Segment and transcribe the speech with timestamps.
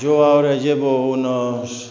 [0.00, 1.90] Yo ahora llevo unos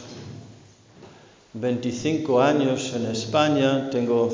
[1.52, 4.29] 25 años en España, tengo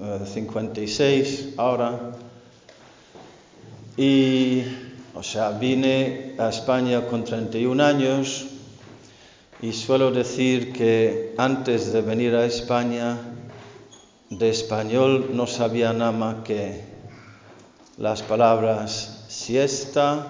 [0.00, 2.12] eh, 56 ahora.
[3.98, 4.62] Y,
[5.14, 8.46] o sea, vine a España con 31 años
[9.60, 13.18] y suelo decir que antes de venir a España,
[14.30, 16.82] de español no sabía nada más que
[17.98, 20.28] las palabras siesta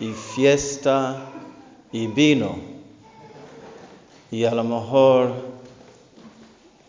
[0.00, 1.34] y fiesta
[1.92, 2.76] y vino
[4.30, 5.32] y a lo mejor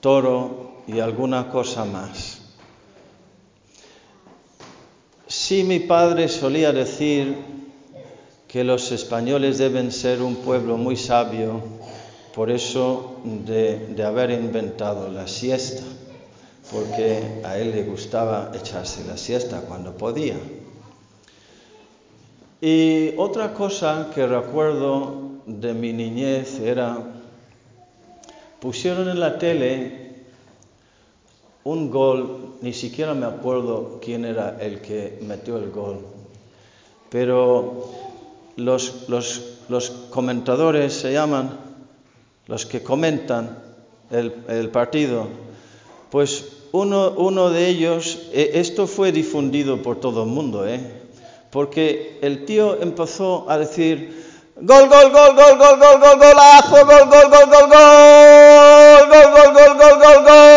[0.01, 2.41] toro y alguna cosa más.
[5.27, 7.35] Sí, mi padre solía decir
[8.47, 11.61] que los españoles deben ser un pueblo muy sabio,
[12.33, 15.83] por eso de, de haber inventado la siesta,
[16.71, 20.37] porque a él le gustaba echarse la siesta cuando podía.
[22.59, 26.97] Y otra cosa que recuerdo de mi niñez era,
[28.59, 30.07] pusieron en la tele
[31.63, 35.99] un gol, ni siquiera me acuerdo quién era el que metió el gol,
[37.09, 37.89] pero
[38.55, 41.59] los, los, los comentadores se llaman,
[42.47, 43.59] los que comentan
[44.09, 45.27] el, partido,
[46.09, 51.06] pues uno, uno, de ellos, esto fue difundido por todo el mundo, ¿eh?
[51.51, 57.09] Porque el tío empezó a decir, gol, gol, gol, gol, gol, gol, gol, golazo, gol,
[57.09, 60.47] gol, gol, gol, gol, gol, gol, gol, gol, gol, gol.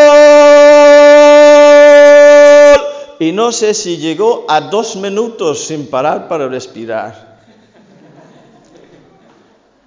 [3.20, 7.38] Y no sé si llegó a dos minutos sin parar para respirar.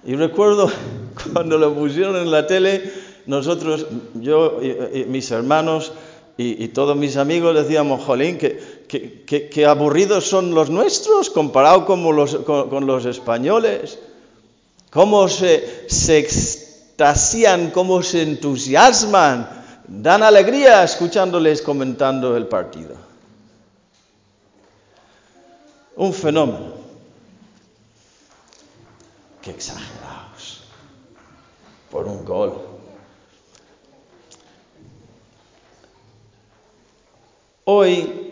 [0.06, 0.72] Y recuerdo
[1.34, 2.92] cuando lo pusieron en la tele,
[3.26, 5.94] nosotros, yo y, mis hermanos
[6.38, 8.60] y, y, todos mis amigos decíamos, jolín, que,
[8.94, 13.98] que, que, que aburridos son los nuestros comparado con los, con, con los españoles.
[14.92, 19.50] Cómo se, se extasían, cómo se entusiasman,
[19.88, 22.96] dan alegría escuchándoles comentando el partido.
[25.96, 26.74] Un fenómeno.
[29.42, 30.66] Qué exagerados.
[31.90, 32.62] Por un gol.
[37.66, 38.23] Hoy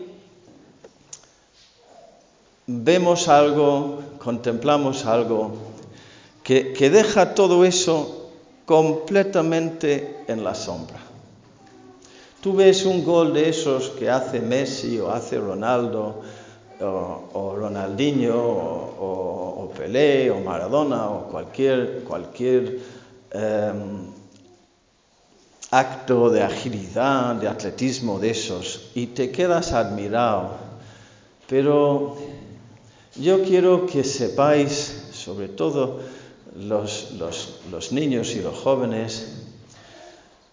[2.66, 5.52] vemos algo, contemplamos algo
[6.42, 8.30] que, que, deja todo eso
[8.66, 10.98] completamente en la sombra.
[12.40, 16.22] Tú ves un gol de esos que hace Messi o hace Ronaldo
[16.80, 22.78] o, Ronaldinho o, o, o, Pelé o Maradona o cualquier, cualquier
[23.30, 23.72] eh,
[25.70, 30.50] acto de agilidad, de atletismo de esos y te quedas admirado.
[31.48, 32.16] Pero
[33.16, 36.00] yo quiero que sepáis, sobre todo
[36.56, 39.26] los, niños y los jóvenes,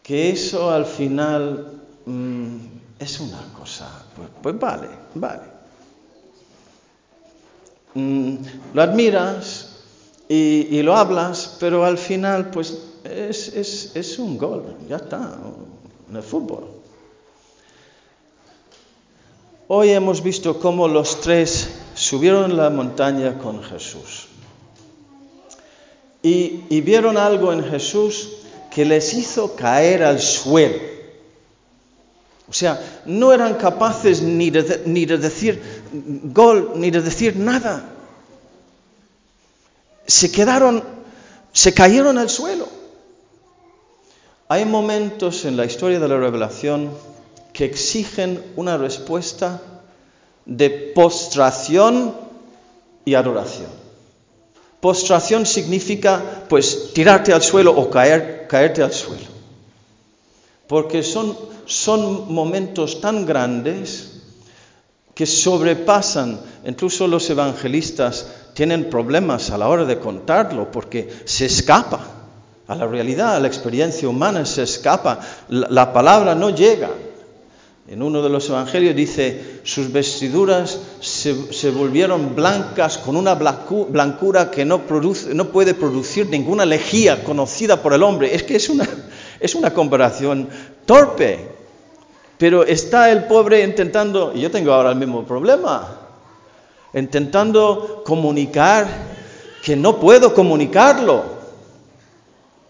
[0.03, 2.57] que eso al final mmm,
[2.99, 5.59] es una cosa, pues, pues vale, vale.
[7.93, 8.35] Mm,
[8.73, 9.77] lo admiras
[10.27, 15.37] y, lo hablas, pero al final pues es, es, es un gol, ya está,
[16.09, 16.67] en el fútbol.
[19.67, 21.69] Hoy hemos visto cómo los tres
[21.99, 24.27] subieron la montaña con Jesús
[26.23, 28.29] y, vieron algo en Jesús
[28.71, 30.77] que les hizo caer al suelo.
[32.47, 35.61] O sea, no eran capaces ni de decir
[36.23, 37.83] gol, ni de decir nada.
[40.07, 40.81] Se quedaron,
[41.51, 42.67] se cayeron al suelo.
[44.47, 46.91] Hay momentos en la historia de la revelación
[47.51, 49.61] que exigen una respuesta
[50.49, 52.13] de postración
[53.05, 53.69] y adoración.
[54.81, 59.27] Postración significa pues tirarte al suelo o caer, caerte al suelo.
[60.67, 64.21] Porque son, son momentos tan grandes
[65.13, 71.99] que sobrepasan, incluso los evangelistas tienen problemas a la hora de contarlo porque se escapa
[72.67, 75.19] a la realidad, a la experiencia humana se escapa,
[75.49, 76.89] la, la palabra no llega.
[77.89, 84.51] En uno de los evangelios dice, sus vestiduras se, volvieron blancas con una blancu, blancura
[84.51, 88.35] que no, puede producir ninguna lejía conocida por el hombre.
[88.35, 88.87] Es que una,
[89.39, 90.49] es una comparación
[90.85, 91.39] torpe.
[92.37, 95.87] Pero está el pobre intentando, y yo tengo ahora el mismo problema,
[96.93, 98.87] intentando comunicar
[99.63, 101.23] que no puedo comunicarlo.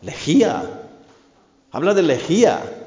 [0.01, 0.63] Lejía.
[1.71, 2.78] Habla de lejía.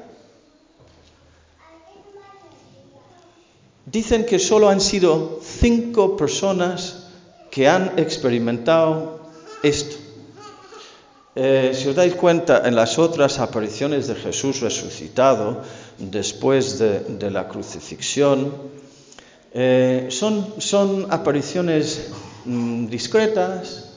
[3.85, 7.07] Dicen que solo han sido cinco personas
[7.51, 9.19] que han experimentado
[9.61, 9.97] esto.
[11.35, 15.63] Eh, si os dais cuenta, en las otras apariciones de Jesús resucitado,
[15.97, 18.53] después de, la crucifixión,
[19.51, 22.11] eh, son, apariciones
[22.45, 23.89] mm, discretas,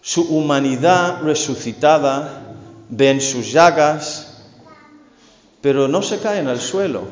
[0.00, 2.54] su humanidad resucitada,
[2.88, 4.17] ven sus llagas,
[5.60, 7.02] pero no se caen al suelo.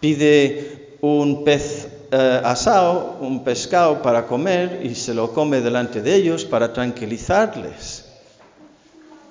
[0.00, 6.14] Pide un pez eh, asado, un pescado para comer y se lo come delante de
[6.14, 8.06] ellos para tranquilizarles.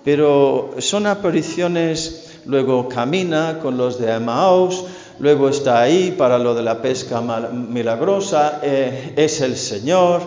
[0.04, 4.86] Pero son apariciones, luego camina con los de Emmaus,
[5.20, 10.22] luego está ahí para lo de la pesca milagrosa, eh, es el Señor,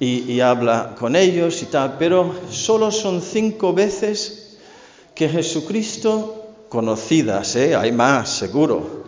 [0.00, 4.56] y, habla con ellos y tal, pero solo son cinco veces
[5.14, 7.74] que Jesucristo, conocidas, ¿eh?
[7.74, 9.04] hay más seguro,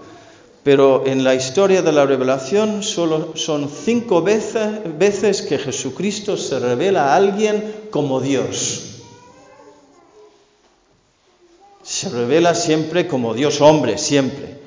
[0.63, 6.59] pero en la historia de la revelación solo son cinco veces, veces que Jesucristo se
[6.59, 8.87] revela a alguien como Dios.
[11.83, 14.61] Se revela siempre como Dios hombre, siempre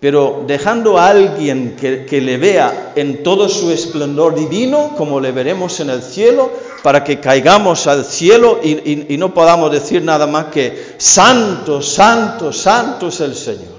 [0.00, 5.80] pero dejando a alguien que, le vea en todo su esplendor divino, como le veremos
[5.80, 6.50] en el cielo,
[6.82, 13.08] para que caigamos al cielo y, no podamos decir nada más que santo, santo, santo
[13.08, 13.78] es el Señor.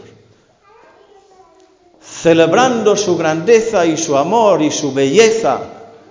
[2.01, 5.62] Celebrando su grandeza y su amor y su belleza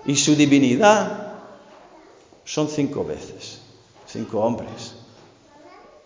[0.06, 1.35] y su divinidad,
[2.44, 3.58] son cinco veces,
[4.06, 4.94] cinco hombres.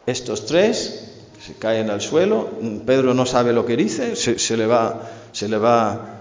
[0.06, 1.12] Estos tres
[1.44, 2.48] se caen al suelo,
[2.84, 6.20] Pedro no sabe lo que dice, se, le va, se le va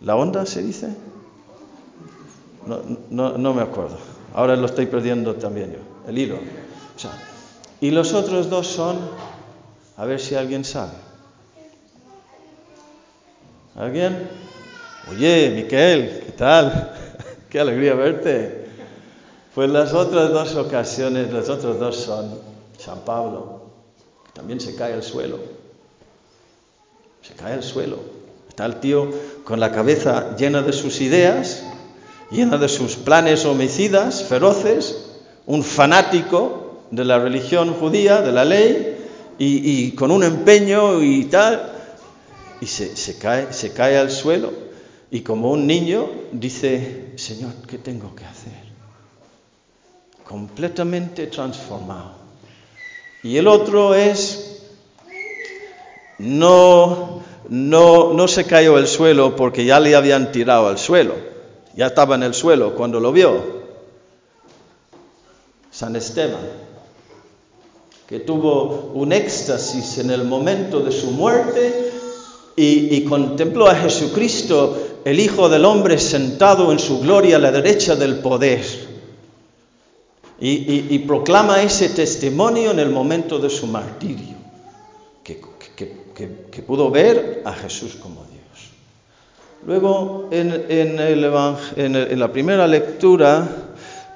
[0.00, 0.88] la onda, se dice.
[3.10, 3.96] No, no, me acuerdo.
[4.34, 5.78] Ahora lo estoy perdiendo también yo,
[6.08, 6.38] el hilo.
[7.80, 8.98] y los otros dos son,
[9.96, 10.92] a ver si alguien sabe.
[13.76, 14.28] ¿Alguien?
[15.10, 16.92] Oye, Miquel, ¿qué tal?
[17.50, 18.68] Qué alegría verte.
[19.54, 22.38] Pues las otras dos ocasiones, los otros dos son
[22.78, 23.54] San Pablo
[24.34, 25.38] también se cae al suelo.
[27.22, 27.98] Se cae al suelo.
[28.48, 29.08] Está el tío
[29.44, 31.64] con la cabeza llena de sus ideas,
[32.30, 35.10] llena de sus planes homicidas, feroces,
[35.46, 38.96] un fanático de la religión judía, de la ley,
[39.38, 41.72] y, con un empeño y tal,
[42.60, 44.52] y se, cae, se cae al suelo,
[45.10, 48.52] y como un niño dice, Señor, ¿qué tengo que hacer?
[50.24, 52.12] Completamente transformado.
[53.22, 54.62] Y el otro es,
[56.18, 61.33] no, no, no se cayó al suelo porque ya le habían tirado al suelo,
[61.76, 63.64] ya estaba en el suelo cuando lo vio.
[65.70, 66.40] San Esteban,
[68.08, 71.92] que tuvo un éxtasis en el momento de su muerte
[72.56, 77.96] y, contempló a Jesucristo, el Hijo del Hombre, sentado en su gloria a la derecha
[77.96, 78.64] del poder
[80.40, 84.36] y, proclama ese testimonio en el momento de su martirio,
[85.22, 88.33] que, pudo ver a Jesús como Dios.
[89.66, 93.48] Luego, en, la primera lectura,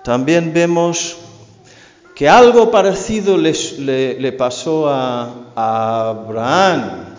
[0.04, 1.16] también vemos
[2.14, 7.14] que algo parecido le, pasó a, Abraham,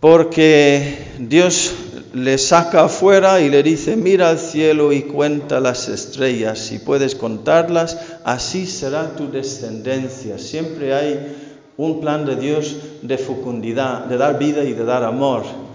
[0.00, 1.72] porque Dios
[2.14, 7.14] le saca afuera y le dice, mira al cielo y cuenta las estrellas, si puedes
[7.14, 10.36] contarlas, así será tu descendencia.
[10.38, 11.36] Siempre hay
[11.76, 15.69] un plan de Dios de fecundidad, de dar vida y de dar amor.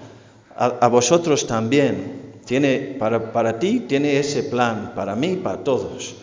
[0.56, 2.24] A, vosotros también.
[2.46, 6.16] Tiene, para, para ti tiene ese plan, para mí, para todos.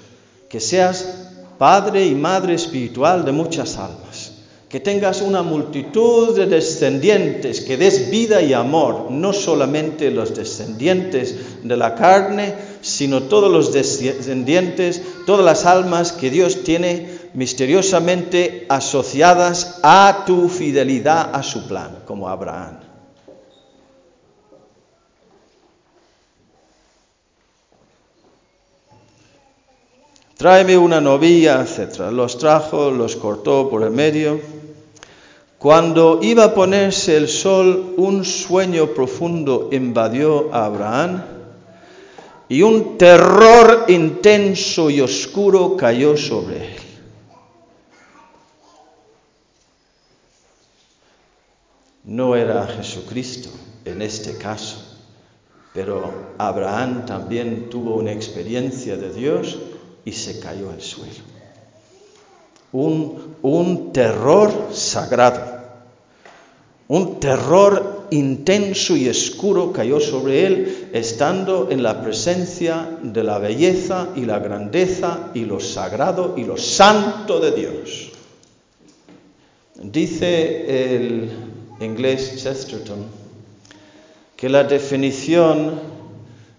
[0.49, 4.33] Que seas padre y madre espiritual de muchas almas
[4.73, 11.61] que tengas una multitud de descendientes, que des vida y amor, no solamente los descendientes
[11.63, 19.79] de la carne, sino todos los descendientes, todas las almas que Dios tiene misteriosamente asociadas
[19.83, 22.92] a tu fidelidad a su plan, como Abraham.
[30.37, 32.11] Tráeme una novilla, etc.
[32.11, 34.41] Los trajo, los cortó por el medio
[35.63, 41.23] cuando iba a ponerse el sol, un sueño profundo invadió a Abraham
[42.49, 46.77] y un terror intenso y oscuro cayó sobre él.
[52.07, 53.51] No era Jesucristo
[53.85, 54.99] en este caso,
[55.73, 59.61] pero Abraham también tuvo una experiencia de Dios
[60.05, 61.13] y se cayó al suelo.
[62.73, 65.53] Un, un terror sagrado
[66.89, 74.09] Un terror intenso y oscuro cayó sobre él, estando en la presencia de la belleza
[74.15, 78.11] y la grandeza y lo sagrado y lo santo de Dios.
[79.83, 81.31] Dice el
[81.81, 83.07] inglés Chesterton
[84.37, 85.81] que la definición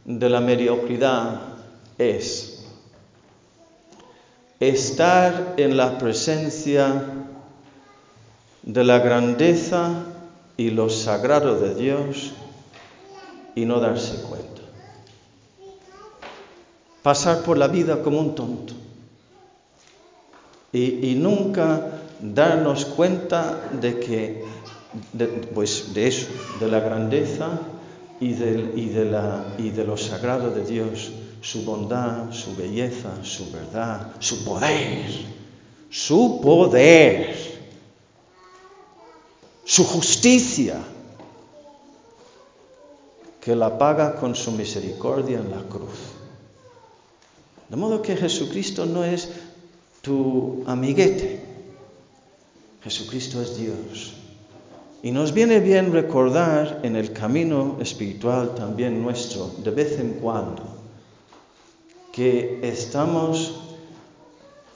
[0.06, 1.42] de la mediocridad
[1.98, 2.53] es
[4.60, 7.04] estar en la presencia
[8.64, 9.92] de la grandeza
[10.58, 12.34] y lo sagrado de Dios
[13.56, 14.62] y no darse cuenta.
[17.02, 18.74] Pasar por la vida como un tonto
[20.72, 24.46] y, nunca darnos cuenta de que,
[25.54, 26.28] pues de eso,
[26.60, 27.60] de la grandeza
[28.20, 29.22] y, y, de
[29.60, 31.12] y de lo sagrado de Dios,
[31.44, 35.12] su bondad, su belleza, su verdad, su poder,
[35.92, 37.54] su poder
[39.66, 40.78] su justicia,
[43.40, 46.14] que la paga con su misericordia en la cruz.
[47.70, 49.30] De modo que Jesucristo no es
[50.02, 51.42] tu amiguete,
[52.84, 54.14] Jesucristo es Dios.
[55.02, 60.64] Y nos viene bien recordar en el camino espiritual también nuestro, de vez en cuando,
[62.14, 63.56] que estamos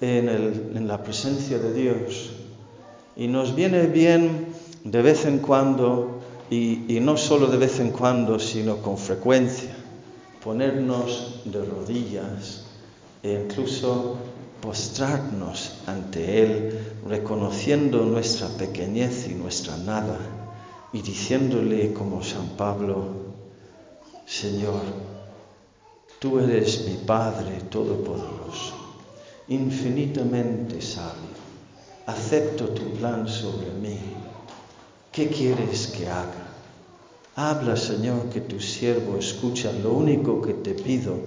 [0.01, 2.31] en, la presencia de Dios.
[3.15, 4.47] Y nos viene bien
[4.83, 9.69] de vez en cuando, y, no solo de vez en cuando, sino con frecuencia,
[10.43, 12.65] ponernos de rodillas
[13.21, 14.17] e incluso
[14.59, 20.17] postrarnos ante Él, reconociendo nuestra pequeñez y nuestra nada,
[20.91, 23.27] y diciéndole como San Pablo,
[24.25, 24.81] Señor,
[26.19, 28.75] tú eres mi Padre Todopoderoso,
[29.47, 31.37] infinitamente sabio,
[32.05, 34.17] acepto tu plan sobre mí
[35.17, 36.45] ¿Qué quieres que haga?
[37.35, 39.71] Habla, Señor, que tu siervo escucha.
[39.71, 41.21] Lo único que te pido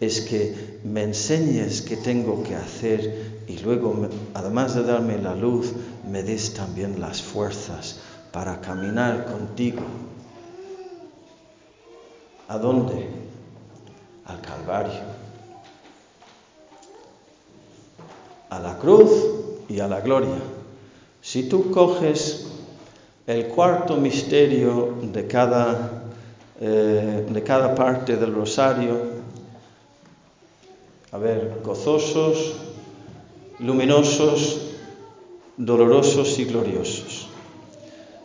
[0.00, 5.74] es que me enseñes qué tengo que hacer y luego, además de darme la luz,
[6.10, 8.00] me des también las fuerzas
[8.32, 9.82] para caminar contigo.
[12.48, 13.23] ¿A dónde?
[14.26, 15.02] Al Calvario.
[18.50, 19.10] A la cruz
[19.68, 20.38] y a la gloria.
[21.20, 22.46] Si tú coges
[23.26, 26.04] el cuarto misterio de cada,
[26.60, 29.24] eh, de cada parte del rosario.
[31.12, 32.54] A ver, gozosos,
[33.60, 34.60] luminosos,
[35.56, 37.28] dolorosos y gloriosos.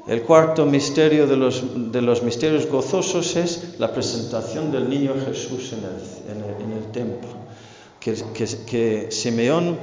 [0.09, 5.71] El cuarto misterio de los, de los, misterios gozosos es la presentación del niño Jesús
[5.73, 7.29] en el, en el, templo,
[7.99, 9.77] que, que, que Simeón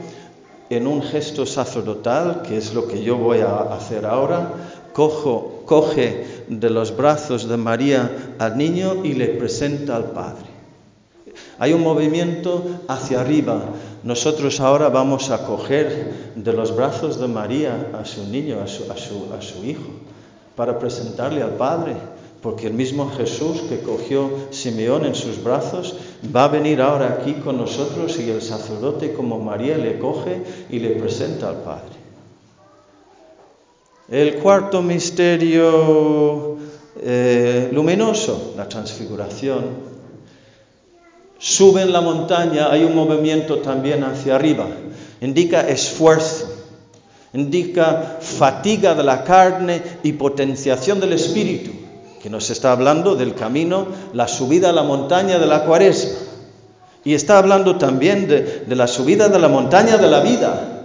[0.69, 4.53] en un gesto sacerdotal, que es lo que yo voy a hacer ahora,
[4.93, 10.47] coge de los brazos de María al niño y le presenta al Padre.
[11.61, 13.63] Hay un movimiento hacia arriba.
[14.03, 18.91] Nosotros ahora vamos a coger de los brazos de María a su niño, a su,
[18.91, 19.91] a su hijo,
[20.57, 21.95] para presentarle al Padre
[22.47, 25.97] porque el mismo Jesús que cogió Simeón en sus brazos
[26.35, 30.79] va a venir ahora aquí con nosotros y el sacerdote como María le coge y
[30.79, 31.97] le presenta al Padre.
[34.09, 36.57] El cuarto misterio
[37.03, 39.97] eh, luminoso, la transfiguración.
[41.39, 44.69] Sube en la montaña, hay un movimiento también hacia arriba.
[45.21, 46.56] Indica esfuerzo,
[47.37, 51.71] indica fatiga de la carne y potenciación del espíritu,
[52.23, 56.19] que nos está hablando del camino, la subida a la montaña de la cuaresma.
[57.05, 60.77] Y está hablando también de la subida de la montaña de la vida,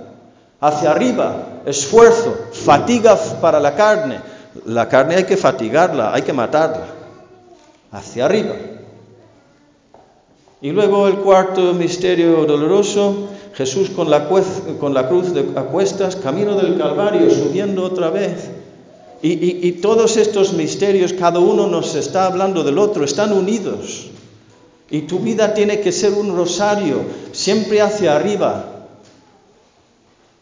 [0.60, 4.20] hacia arriba, esfuerzo, fatiga para la carne.
[4.66, 6.86] La carne hay que fatigarla, hay que matarla.
[7.92, 8.54] Hacia arriba.
[10.62, 17.30] Y luego el cuarto misterio doloroso, Jesús con la, cruz a cuestas, camino del Calvario,
[17.30, 18.50] subiendo otra vez.
[19.22, 24.08] Y, y todos estos misterios, cada uno nos está hablando del otro, están unidos.
[24.90, 28.72] Y tu vida tiene que ser un rosario, siempre hacia arriba,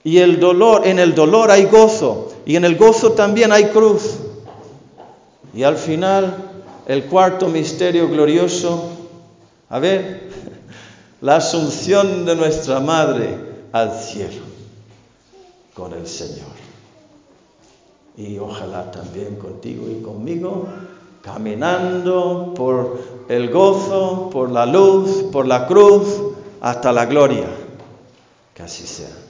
[0.04, 4.16] y el dolor, en el dolor hay gozo, y en el gozo también hay cruz.
[5.54, 6.36] Y al final,
[6.88, 8.90] el cuarto misterio glorioso,
[9.70, 10.30] a ver,
[11.22, 13.38] la asunción de nuestra Madre
[13.72, 14.44] al cielo
[15.74, 16.60] con el Señor.
[18.18, 20.68] Y ojalá también contigo y conmigo,
[21.22, 23.00] caminando por
[23.30, 26.22] el gozo, por la luz, por la cruz,
[26.60, 27.48] hasta la gloria.
[28.54, 29.29] Que así sea.